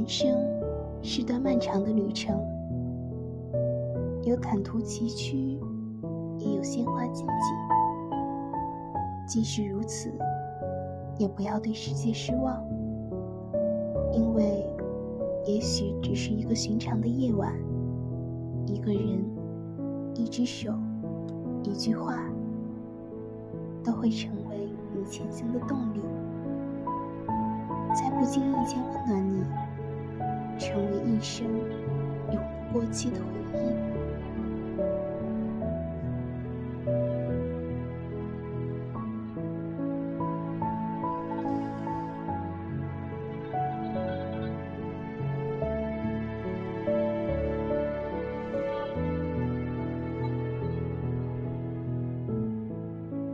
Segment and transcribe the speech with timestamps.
[0.00, 0.34] 人生
[1.02, 2.34] 是段漫长的旅程，
[4.22, 5.58] 有坦途崎岖，
[6.38, 7.32] 也有鲜花荆棘。
[9.28, 10.10] 即使如此，
[11.18, 12.64] 也不要对世界失望，
[14.10, 14.66] 因为
[15.44, 17.52] 也许只是一个寻常的夜晚，
[18.66, 19.22] 一个人，
[20.14, 20.72] 一只手，
[21.62, 22.16] 一句话，
[23.84, 26.00] 都会成为你前行的动力。
[27.94, 29.44] 在不经意间温暖你，
[30.60, 31.46] 成为一生
[32.30, 32.36] 永
[32.70, 33.99] 不过期的回忆。